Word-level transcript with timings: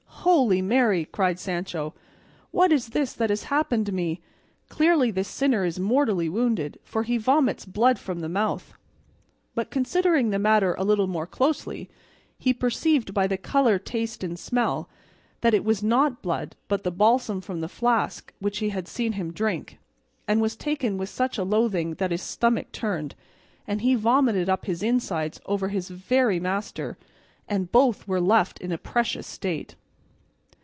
"Holy 0.23 0.61
Mary!" 0.61 1.03
cried 1.05 1.39
Sancho, 1.39 1.95
"what 2.51 2.71
is 2.71 2.89
this 2.89 3.11
that 3.11 3.31
has 3.31 3.45
happened 3.45 3.91
me? 3.91 4.21
Clearly 4.69 5.09
this 5.09 5.27
sinner 5.27 5.65
is 5.65 5.79
mortally 5.79 6.29
wounded, 6.29 6.77
as 6.95 7.07
he 7.07 7.17
vomits 7.17 7.65
blood 7.65 7.97
from 7.97 8.19
the 8.19 8.29
mouth;" 8.29 8.75
but 9.55 9.71
considering 9.71 10.29
the 10.29 10.37
matter 10.37 10.75
a 10.75 10.83
little 10.83 11.07
more 11.07 11.25
closely 11.25 11.89
he 12.37 12.53
perceived 12.53 13.15
by 13.15 13.25
the 13.25 13.35
colour, 13.35 13.79
taste, 13.79 14.23
and 14.23 14.37
smell, 14.37 14.87
that 15.41 15.55
it 15.55 15.65
was 15.65 15.81
not 15.81 16.21
blood 16.21 16.55
but 16.67 16.83
the 16.83 16.91
balsam 16.91 17.41
from 17.41 17.61
the 17.61 17.67
flask 17.67 18.31
which 18.37 18.59
he 18.59 18.69
had 18.69 18.87
seen 18.87 19.13
him 19.13 19.33
drink; 19.33 19.79
and 20.27 20.37
he 20.37 20.41
was 20.43 20.55
taken 20.55 20.99
with 20.99 21.09
such 21.09 21.39
a 21.39 21.43
loathing 21.43 21.95
that 21.95 22.11
his 22.11 22.21
stomach 22.21 22.71
turned, 22.71 23.15
and 23.65 23.81
he 23.81 23.95
vomited 23.95 24.47
up 24.47 24.65
his 24.67 24.83
inside 24.83 25.39
over 25.47 25.69
his 25.69 25.89
very 25.89 26.39
master, 26.39 26.95
and 27.49 27.71
both 27.71 28.07
were 28.07 28.21
left 28.21 28.61
in 28.61 28.71
a 28.71 28.77
precious 28.77 29.25
state. 29.25 29.73